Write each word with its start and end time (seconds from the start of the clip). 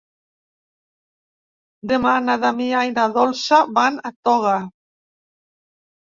Demà 1.91 2.13
na 2.29 2.37
Damià 2.43 2.79
i 2.91 2.93
na 2.95 3.03
Dolça 3.17 3.59
van 3.75 3.99
a 4.11 4.13
Toga. 4.29 4.55